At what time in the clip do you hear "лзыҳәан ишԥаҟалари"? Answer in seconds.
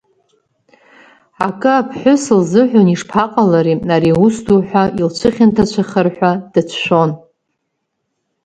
2.39-3.75